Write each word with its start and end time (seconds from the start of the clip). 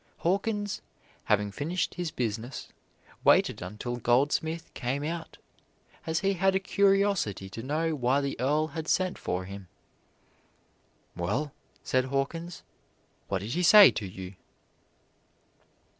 Hawkins, 0.17 0.81
having 1.25 1.51
finished 1.51 1.93
his 1.93 2.09
business, 2.09 2.69
waited 3.23 3.61
until 3.61 3.97
Goldsmith 3.97 4.73
came 4.73 5.03
out, 5.03 5.37
as 6.07 6.21
he 6.21 6.33
had 6.33 6.55
a 6.55 6.59
curiosity 6.59 7.51
to 7.51 7.61
know 7.61 7.93
why 7.95 8.19
the 8.19 8.35
Earl 8.39 8.69
had 8.69 8.87
sent 8.87 9.19
for 9.19 9.45
him. 9.45 9.67
"Well," 11.15 11.51
said 11.83 12.05
Hawkins, 12.05 12.63
"what 13.27 13.43
did 13.43 13.51
he 13.51 13.61
say 13.61 13.91
to 13.91 14.07
you?" 14.07 14.33